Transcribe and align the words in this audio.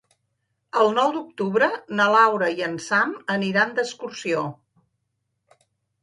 El 0.83 0.87
nou 0.99 1.09
d'octubre 1.17 1.67
na 1.99 2.07
Laura 2.15 2.47
i 2.59 2.65
en 2.67 2.73
Sam 2.85 3.13
aniran 3.33 3.75
d'excursió. 3.81 4.41